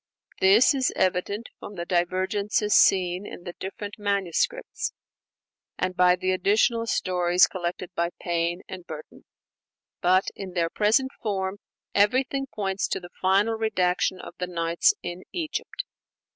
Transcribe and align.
This 0.39 0.73
is 0.73 0.91
evident 0.95 1.49
from 1.59 1.75
the 1.75 1.85
divergences 1.85 2.73
seen 2.73 3.23
in 3.27 3.43
the 3.43 3.53
different 3.59 3.99
manuscripts, 3.99 4.93
and 5.77 5.95
by 5.95 6.15
the 6.15 6.31
additional 6.31 6.87
stories 6.87 7.45
collected 7.45 7.93
by 7.93 8.09
Payne 8.19 8.61
and 8.67 8.83
Burton. 8.87 9.25
But 10.01 10.29
in 10.35 10.53
their 10.53 10.71
present 10.71 11.11
form, 11.21 11.59
everything 11.93 12.47
points 12.51 12.87
to 12.87 12.99
the 12.99 13.11
final 13.21 13.53
redaction 13.53 14.19
of 14.19 14.33
the 14.39 14.47
'Nights' 14.47 14.95
in 15.03 15.21
Egypt. 15.33 15.83